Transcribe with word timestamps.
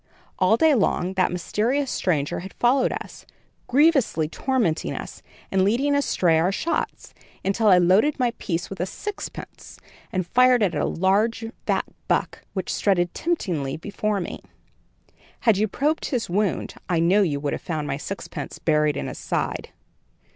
All 0.39 0.57
day 0.57 0.73
long 0.73 1.13
that 1.13 1.31
mysterious 1.31 1.91
stranger 1.91 2.39
had 2.39 2.55
followed 2.55 2.91
us, 2.91 3.23
grievously 3.67 4.27
tormenting 4.27 4.95
us 4.95 5.21
and 5.51 5.63
leading 5.63 5.93
astray 5.93 6.39
our 6.39 6.51
shots, 6.51 7.13
until 7.45 7.67
I 7.67 7.77
loaded 7.77 8.17
my 8.17 8.33
piece 8.39 8.67
with 8.67 8.79
a 8.79 8.87
sixpence 8.87 9.77
and 10.11 10.25
fired 10.25 10.63
at 10.63 10.73
a 10.73 10.85
large 10.85 11.45
fat 11.67 11.85
buck 12.07 12.41
which 12.53 12.73
strutted 12.73 13.13
temptingly 13.13 13.77
before 13.77 14.19
me. 14.19 14.41
Had 15.41 15.57
you 15.59 15.67
probed 15.67 16.05
his 16.05 16.31
wound 16.31 16.73
I 16.89 16.99
trow 16.99 17.21
you 17.21 17.39
would 17.39 17.53
have 17.53 17.61
found 17.61 17.85
my 17.85 17.97
sixpence 17.97 18.57
buried 18.57 18.97
in 18.97 19.05
his 19.05 19.19
side." 19.19 19.69